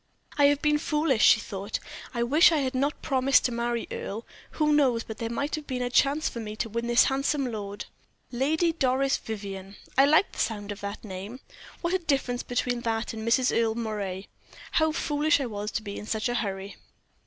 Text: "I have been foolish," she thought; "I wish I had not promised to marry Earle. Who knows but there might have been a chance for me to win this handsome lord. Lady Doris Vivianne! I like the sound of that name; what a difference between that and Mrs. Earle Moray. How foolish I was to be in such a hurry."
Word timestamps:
"I 0.35 0.45
have 0.45 0.63
been 0.63 0.79
foolish," 0.79 1.23
she 1.23 1.39
thought; 1.39 1.77
"I 2.11 2.23
wish 2.23 2.51
I 2.51 2.57
had 2.57 2.73
not 2.73 3.03
promised 3.03 3.45
to 3.45 3.51
marry 3.51 3.87
Earle. 3.91 4.25
Who 4.53 4.73
knows 4.73 5.03
but 5.03 5.19
there 5.19 5.29
might 5.29 5.53
have 5.53 5.67
been 5.67 5.83
a 5.83 5.91
chance 5.91 6.27
for 6.27 6.39
me 6.39 6.55
to 6.55 6.69
win 6.69 6.87
this 6.87 7.03
handsome 7.03 7.51
lord. 7.51 7.85
Lady 8.31 8.71
Doris 8.73 9.17
Vivianne! 9.19 9.75
I 9.99 10.05
like 10.05 10.31
the 10.31 10.39
sound 10.39 10.71
of 10.71 10.81
that 10.81 11.03
name; 11.03 11.39
what 11.81 11.93
a 11.93 11.99
difference 11.99 12.41
between 12.41 12.81
that 12.81 13.13
and 13.13 13.27
Mrs. 13.27 13.55
Earle 13.55 13.75
Moray. 13.75 14.25
How 14.71 14.91
foolish 14.91 15.39
I 15.39 15.45
was 15.45 15.69
to 15.73 15.83
be 15.83 15.99
in 15.99 16.07
such 16.07 16.27
a 16.27 16.33
hurry." 16.33 16.77